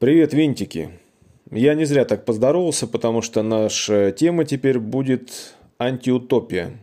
[0.00, 0.90] Привет, винтики.
[1.50, 6.78] Я не зря так поздоровался, потому что наша тема теперь будет антиутопия.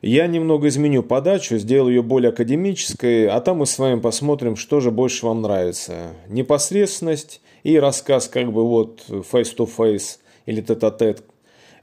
[0.00, 4.80] Я немного изменю подачу, сделаю ее более академической, а там мы с вами посмотрим, что
[4.80, 6.14] же больше вам нравится.
[6.28, 11.22] Непосредственность и рассказ как бы вот face-to-face или тет-а-тет,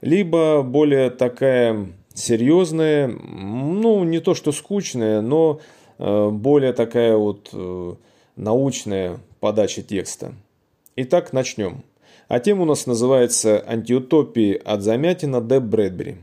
[0.00, 5.60] либо более такая серьезная, ну не то что скучная, но
[5.98, 7.94] э, более такая вот э,
[8.34, 10.34] научная подача текста.
[11.00, 11.84] Итак, начнем.
[12.26, 15.60] А тема у нас называется «Антиутопии от Замятина Д.
[15.60, 16.16] Брэдбери».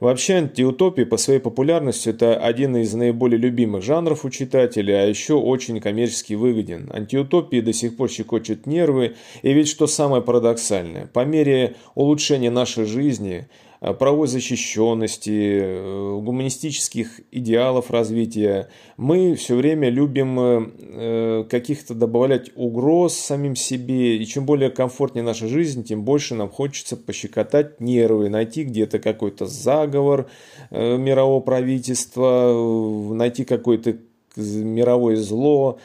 [0.00, 5.34] Вообще антиутопия по своей популярности это один из наиболее любимых жанров у читателей, а еще
[5.34, 6.88] очень коммерчески выгоден.
[6.90, 12.86] Антиутопии до сих пор щекочут нервы, и ведь что самое парадоксальное, по мере улучшения нашей
[12.86, 13.48] жизни–
[13.80, 18.68] правовой защищенности, э, гуманистических идеалов развития.
[18.96, 25.46] Мы все время любим э, каких-то добавлять угроз самим себе, и чем более комфортнее наша
[25.46, 30.28] жизнь, тем больше нам хочется пощекотать нервы, найти где-то какой-то заговор
[30.70, 33.96] мирового правительства, найти какое-то
[34.36, 35.78] мировое зло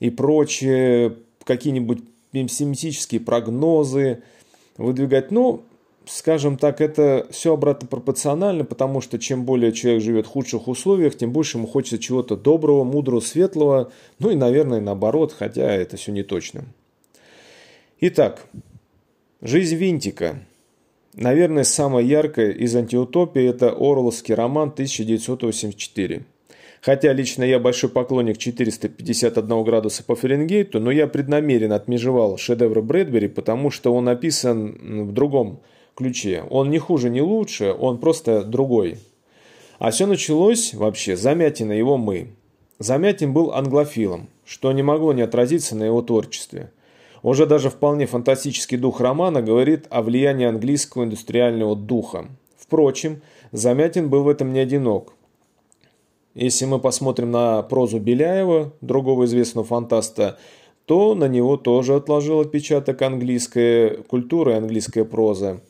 [0.00, 2.00] и прочее, какие-нибудь
[2.32, 4.22] пессимистические прогнозы
[4.76, 5.30] выдвигать.
[5.30, 5.62] Ну,
[6.08, 11.16] скажем так, это все обратно пропорционально, потому что чем более человек живет в худших условиях,
[11.16, 16.12] тем больше ему хочется чего-то доброго, мудрого, светлого, ну и, наверное, наоборот, хотя это все
[16.12, 16.64] не точно.
[18.00, 18.46] Итак,
[19.42, 20.40] жизнь Винтика.
[21.14, 26.24] Наверное, самая яркая из антиутопии– это Орловский роман 1984.
[26.80, 33.26] Хотя лично я большой поклонник 451 градуса по Фаренгейту, но я преднамеренно отмежевал шедевр Брэдбери,
[33.26, 35.60] потому что он написан в другом
[35.98, 36.44] ключе.
[36.48, 38.98] Он не хуже, не лучше, он просто другой.
[39.80, 42.28] А все началось вообще Замятина его «Мы».
[42.78, 46.70] Замятин был англофилом, что не могло не отразиться на его творчестве.
[47.24, 52.26] Уже даже вполне фантастический дух романа говорит о влиянии английского индустриального духа.
[52.56, 55.14] Впрочем, Замятин был в этом не одинок.
[56.36, 60.38] Если мы посмотрим на прозу Беляева, другого известного фантаста,
[60.84, 65.60] то на него тоже отложил отпечаток английская культура и английская проза.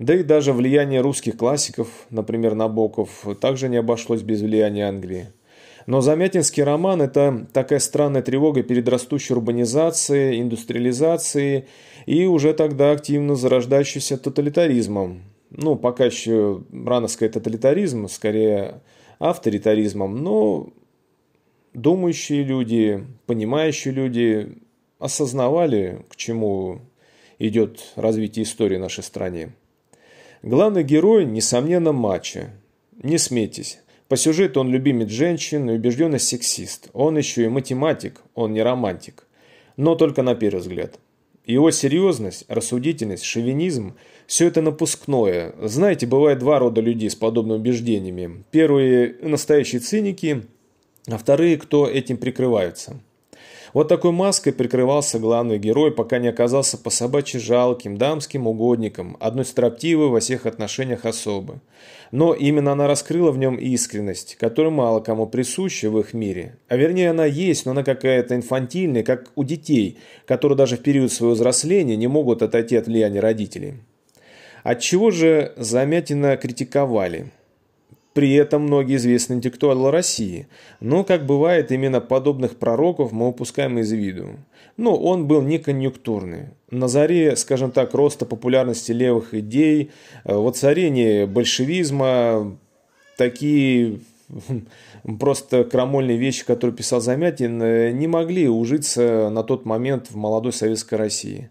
[0.00, 5.26] Да и даже влияние русских классиков, например, Набоков, также не обошлось без влияния Англии.
[5.86, 11.66] Но Замятинский роман– это такая странная тревога перед растущей урбанизацией, индустриализацией
[12.06, 15.20] и уже тогда активно зарождающимся тоталитаризмом.
[15.50, 18.80] Ну, пока еще рано сказать тоталитаризм, скорее
[19.18, 20.70] авторитаризмом, но
[21.74, 24.56] думающие люди, понимающие люди
[24.98, 26.80] осознавали, к чему
[27.38, 29.50] идет развитие истории нашей стране.
[30.42, 32.50] Главный герой, несомненно, мачо.
[33.02, 33.78] Не смейтесь.
[34.08, 36.88] По сюжету он любимец женщин и убежденный сексист.
[36.94, 39.26] Он еще и математик, он не романтик.
[39.76, 40.98] Но только на первый взгляд.
[41.44, 43.96] Его серьезность, рассудительность, шовинизм–
[44.26, 45.54] все это напускное.
[45.60, 48.44] Знаете, бывает два рода людей с подобными убеждениями.
[48.50, 50.44] Первые– настоящие циники,
[51.06, 53.00] а вторые– кто этим прикрываются.
[53.72, 59.44] Вот такой маской прикрывался главный герой, пока не оказался по собачьи жалким, дамским угодником, одной
[59.44, 61.60] строптивой во всех отношениях особы.
[62.10, 66.56] Но именно она раскрыла в нем искренность, которая мало кому присуща в их мире.
[66.68, 71.12] А вернее она есть, но она какая-то инфантильная, как у детей, которые даже в период
[71.12, 73.74] своего взросления не могут отойти от влияния родителей.
[74.64, 77.30] Отчего же Замятина критиковали?
[78.12, 80.48] При этом многие известные интеллектуалы России.
[80.80, 84.30] Но, как бывает, именно подобных пророков мы упускаем из виду.
[84.76, 86.48] Но он был не конъюнктурный.
[86.70, 89.90] На заре, скажем так, роста популярности левых идей,
[90.24, 92.56] э, воцарение большевизма,
[93.16, 94.00] такие
[95.20, 100.52] просто крамольные вещи, которые писал Замятин, э, не могли ужиться на тот момент в молодой
[100.52, 101.48] советской России.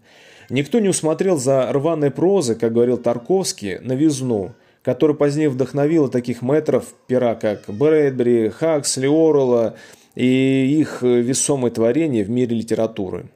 [0.50, 4.52] Никто не усмотрел за рваной прозы, как говорил Тарковский, новизну–
[4.82, 9.74] который позднее вдохновила таких метров пера, как Брэдбери, Хаксли, Орла
[10.14, 13.26] и их весомые творения в мире литературы.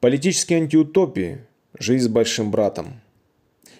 [0.00, 1.38] Политические антиутопии.
[1.78, 3.00] Жизнь с большим братом.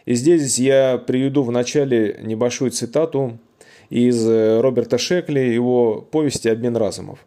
[0.05, 3.39] И здесь я приведу в начале небольшую цитату
[3.89, 7.21] из Роберта Шекли, его повести «Обмен разумов».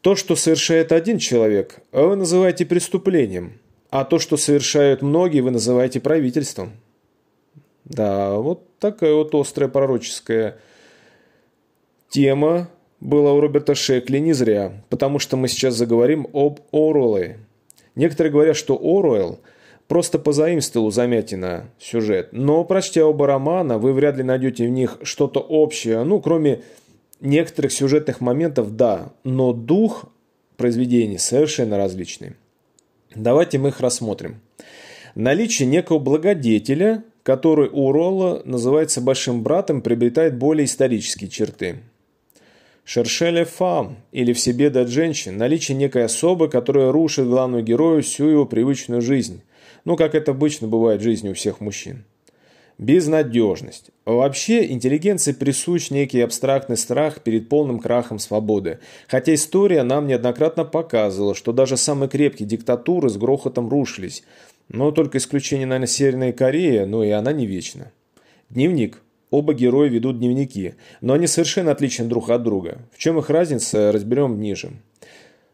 [0.00, 3.58] То, что совершает один человек, вы называете преступлением,
[3.90, 6.72] а то, что совершают многие, вы называете правительством.
[7.84, 10.56] Да, вот такая вот острая пророческая
[12.08, 12.68] тема
[13.00, 17.38] была у Роберта Шекли не зря, потому что мы сейчас заговорим об Оруэлле.
[17.94, 19.40] Некоторые говорят, что Оруэлл
[19.88, 24.98] просто позаимствовал у Замятина сюжет, но прочтя оба романа, вы вряд ли найдете в них
[25.02, 26.62] что-то общее, ну, кроме
[27.20, 30.06] некоторых сюжетных моментов, да, но дух
[30.56, 32.36] произведений совершенно различные.
[33.14, 34.40] Давайте мы их рассмотрим.
[35.14, 41.78] Наличие некого благодетеля, который у Ролла называется большим братом, приобретает более исторические черты.
[42.84, 48.26] Шершеле фам или в себе дать женщин, наличие некой особы, которая рушит главную герою всю
[48.26, 49.40] его привычную жизнь,
[49.86, 52.04] ну, как это обычно бывает в жизни у всех мужчин.
[52.76, 53.90] Безнадежность.
[54.04, 58.80] Вообще, интеллигенции присущ некий абстрактный страх перед полным крахом свободы.
[59.06, 64.24] Хотя история нам неоднократно показывала, что даже самые крепкие диктатуры с грохотом рушились.
[64.68, 67.92] Но только исключение, наверное, Северная Корея, но и она не вечна.
[68.50, 69.00] Дневник.
[69.30, 72.78] Оба героя ведут дневники, но они совершенно отличны друг от друга.
[72.92, 74.70] В чем их разница, разберем ниже.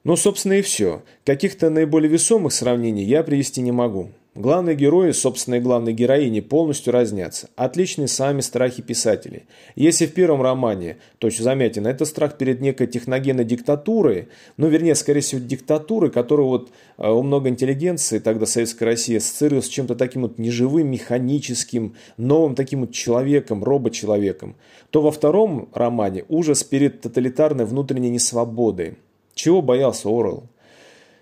[0.04, 1.02] Ну, собственно, и все.
[1.24, 4.10] Каких-то наиболее весомых сравнений я привести не могу.
[4.36, 7.50] Главные герои, собственно и главные героини, полностью разнятся.
[7.56, 9.46] Отличны сами страхи писателей.
[9.74, 14.94] Если в первом романе, то есть заметен, это страх перед некой техногенной диктатурой, ну, вернее,
[14.94, 19.96] скорее всего, диктатурой, которую вот э, у много интеллигенции, тогда Советская Россия, ассоциировалась с чем-то
[19.96, 24.54] таким вот неживым, механическим, новым таким вот человеком, робот-человеком,
[24.90, 28.94] то во втором романе ужас перед тоталитарной внутренней несвободой.
[29.34, 30.44] Чего боялся Орел?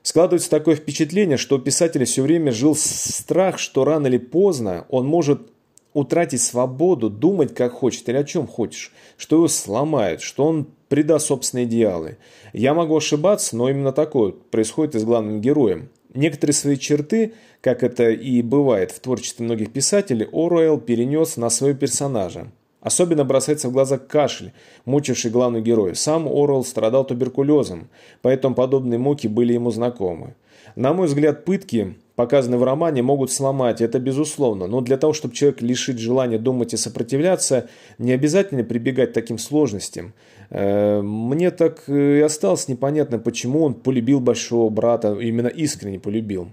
[0.03, 5.07] Складывается такое впечатление, что у писателя все время жил страх, что рано или поздно он
[5.07, 5.51] может
[5.93, 11.27] утратить свободу, думать как хочет или о чем хочешь, что его сломает, что он предаст
[11.27, 12.19] собственные идеалы.
[12.53, 15.91] Я могу ошибаться, но именно такое происходит и с главным героем.
[16.15, 21.79] Некоторые свои черты, как это и бывает в творчестве многих писателей, Оруэлл перенес на своего
[21.79, 22.51] персонажа.
[22.81, 24.53] Особенно бросается в глаза кашель,
[24.85, 25.95] мучивший главную героя.
[25.95, 27.89] Сам Орвелл страдал туберкулезом,
[28.23, 30.35] поэтому подобные муки были ему знакомы.
[30.77, 35.35] На мой взгляд, пытки, показанные в романе, могут сломать, это безусловно, но для того, чтобы
[35.35, 40.13] человек лишить желания думать и сопротивляться, не обязательно прибегать к таким сложностям.
[40.51, 46.49] Э, мне так и осталось непонятно, почему он полюбил большого брата, именно искренне полюбил.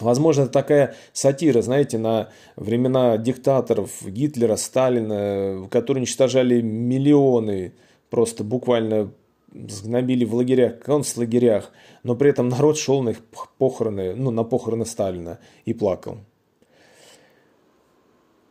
[0.00, 7.74] Возможно, это такая сатира, знаете, на времена диктаторов Гитлера, Сталина, которые уничтожали миллионы,
[8.08, 9.12] просто буквально
[9.52, 13.18] сгнобили в лагерях, концлагерях, но при этом народ шел на их
[13.58, 16.18] похороны, ну, на похороны Сталина и плакал.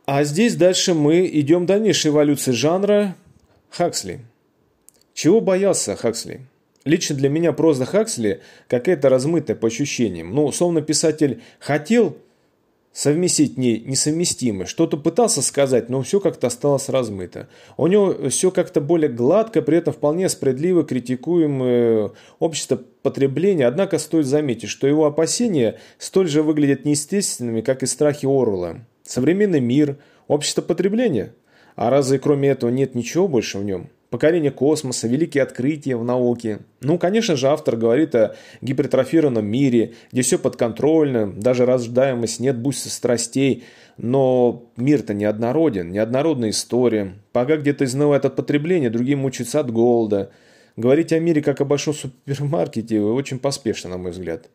[0.04, 3.14] А здесь дальше мы идем дальнейшей эволюции жанра
[3.70, 4.20] Хаксли.
[5.14, 6.46] Чего боялся Хаксли?
[6.84, 10.34] Лично для меня проза Хаксли какая-то размытая по ощущениям.
[10.34, 12.16] Ну, словно писатель хотел
[12.92, 14.66] совместить не, несовместимое.
[14.66, 17.48] Что-то пытался сказать, но все как-то осталось размыто.
[17.76, 23.66] У него все как-то более гладко, при этом вполне справедливо критикуемое общество потребления.
[23.66, 28.78] Однако стоит заметить, что его опасения столь же выглядят неестественными, как и страхи Орвелла.
[29.04, 29.98] Современный мир,
[30.28, 31.34] общество потребления.
[31.76, 33.90] А разве кроме этого нет ничего больше в нем?
[34.10, 36.60] Покорение космоса, великие открытия в науке.
[36.80, 42.90] Ну, конечно же, автор говорит о гипертрофированном мире, где все подконтрольно, даже рождаемость, нет буйства
[42.90, 43.64] страстей,
[43.96, 47.14] но мир-то неоднороден, неоднородная история.
[47.32, 50.30] Пока где-то изнывает от потребления, другие мучаются от голода.
[50.76, 54.50] Говорить о мире как о большом супермаркете очень поспешно, на мой взгляд.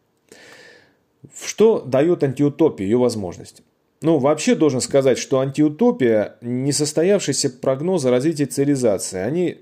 [1.43, 3.63] Что дает антиутопия, ее возможность?
[4.05, 9.17] Ну, вообще должен сказать, что антиутопия– несостоявшиеся прогнозы развития цивилизации.
[9.17, 9.61] Они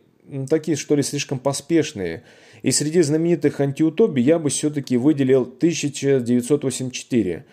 [0.50, 2.24] такие, что ли, слишком поспешные.
[2.62, 7.46] И среди знаменитых антиутопий я бы все-таки выделил 1984.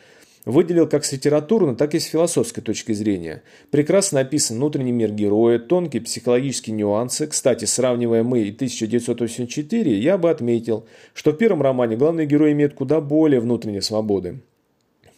[0.45, 3.45] Выделил как с литературной, так и с философской точки зрения.
[3.71, 7.29] Прекрасно описан внутренний мир героя, тонкие психологические нюансы.
[7.29, 12.75] Кстати, сравнивая мы и 1984, я бы отметил, что в первом романе главный герой имеет
[12.75, 14.41] куда более внутренней свободы.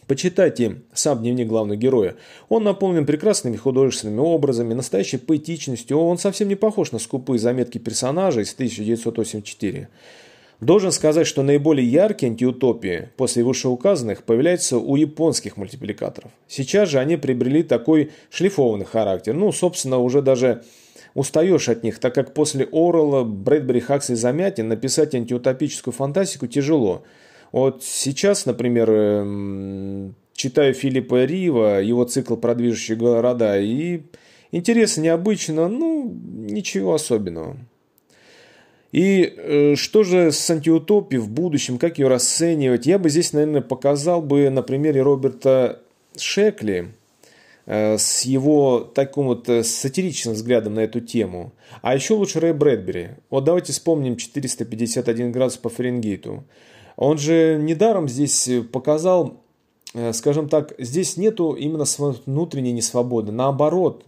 [0.07, 2.15] Почитайте сам дневник главного героя.
[2.49, 5.97] Он наполнен прекрасными художественными образами, настоящей поэтичностью.
[5.97, 9.87] Он совсем не похож на скупые заметки персонажей из 1984.
[10.59, 16.31] Должен сказать, что наиболее яркие антиутопии после вышеуказанных появляются у японских мультипликаторов.
[16.47, 19.33] Сейчас же они приобрели такой шлифованный характер.
[19.33, 20.63] Ну, собственно, уже даже
[21.15, 27.03] устаешь от них, так как после Орла, Брэдбери, Хаксли, Замятин написать антиутопическую фантастику тяжело–
[27.53, 34.01] вот сейчас, например, эм, читаю Филиппа Рива, его цикл про движущие города, и
[34.51, 37.55] интересно, необычно, ну, ничего особенного.
[38.91, 42.87] И э, что же с антиутопией в будущем, как ее расценивать?
[42.87, 45.79] Я бы здесь, наверное, показал бы на примере Роберта
[46.17, 46.89] Шекли
[47.67, 51.53] э, с его таким вот э, сатиричным взглядом на эту тему.
[51.83, 53.09] А еще лучше Рэй Брэдбери.
[53.29, 56.43] Вот давайте вспомним 451 градус по Фаренгейту.
[56.95, 59.41] Он же недаром здесь показал,
[59.93, 61.85] э, скажем так, здесь нету именно
[62.25, 63.31] внутренней несвободы.
[63.31, 64.05] Наоборот,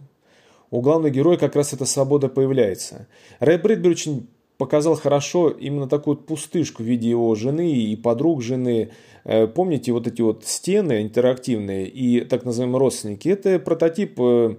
[0.70, 3.06] у главного героя как раз эта свобода появляется.
[3.40, 4.28] Рэй Брэдбери очень
[4.58, 8.90] показал хорошо именно такую пустышку в виде его жены и подруг жены.
[9.24, 13.28] Э, помните вот эти вот стены интерактивные и так называемые родственники?
[13.28, 14.56] Это прототип э,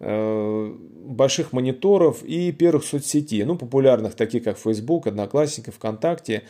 [0.00, 6.42] э, больших мониторов и первых соцсетей, ну, популярных, таких как Facebook, Одноклассники, ВКонтакте.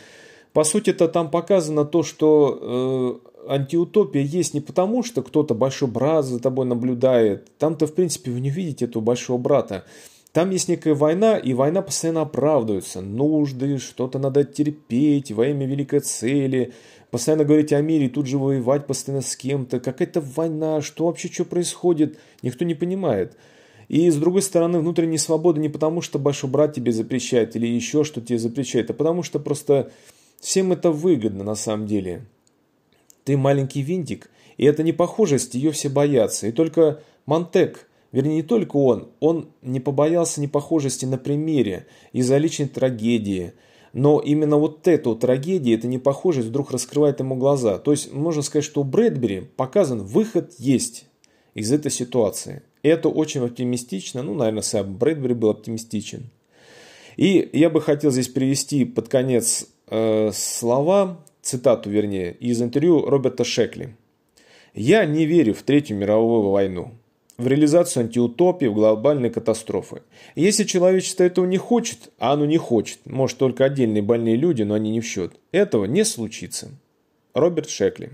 [0.58, 5.88] По сути, это там показано то, что э, антиутопия есть не потому, что кто-то большой
[5.88, 7.56] брат за тобой наблюдает.
[7.58, 9.84] Там-то, в принципе, вы не видите этого большого брата.
[10.32, 13.00] Там есть некая война, и война постоянно оправдывается.
[13.02, 16.72] Нужды, что-то надо терпеть во имя великой цели.
[17.12, 19.78] Постоянно говорить о мире, тут же воевать постоянно с кем-то.
[19.78, 23.36] Какая-то война, что вообще, что происходит, никто не понимает.
[23.86, 28.02] И с другой стороны, внутренняя свобода не потому, что большой брат тебе запрещает или еще
[28.02, 29.92] что тебе запрещает, а потому что просто
[30.40, 32.24] всем это выгодно на самом деле.
[33.24, 36.46] Ты маленький винтик, и это не похожесть, ее все боятся.
[36.46, 42.68] И только Монтек Вернее, не только он, он не побоялся непохожести на примере из-за личной
[42.68, 43.52] трагедии.
[43.92, 47.78] Но именно вот эту трагедию, эта непохожесть вдруг раскрывает ему глаза.
[47.78, 51.06] То есть, можно сказать, что у Брэдбери показан выход есть
[51.54, 52.62] из этой ситуации.
[52.82, 54.22] Это очень оптимистично.
[54.22, 56.30] Ну, наверное, сам Брэдбери был оптимистичен.
[57.16, 59.66] И я бы хотел здесь привести под конец
[60.32, 63.94] слова, цитату вернее, из интервью Роберта Шекли.
[64.74, 66.92] «Я не верю в Третью мировую войну
[67.38, 70.02] в реализацию антиутопии, в глобальной катастрофы.
[70.34, 74.74] Если человечество этого не хочет, а оно не хочет, может только отдельные больные люди, но
[74.74, 76.68] они не в счет, этого не случится.
[77.34, 78.10] Роберт Шекли.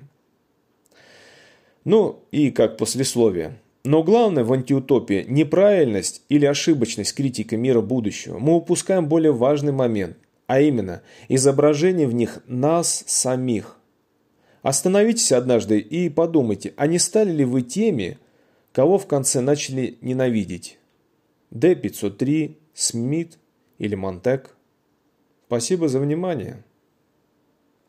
[1.84, 3.58] Ну и как послесловие.
[3.82, 8.38] Но главное в антиутопии не правильность или ошибочность критики мира будущего.
[8.38, 10.16] Мы упускаем более важный момент,
[10.46, 13.76] а именно изображение в них нас самих.
[14.62, 18.18] Остановитесь однажды и подумайте, а не стали ли вы теми,
[18.74, 20.80] Кого в конце начали ненавидеть?
[21.52, 23.38] Д-503, Смит
[23.78, 24.56] или Монтек?
[25.46, 26.64] Спасибо за внимание.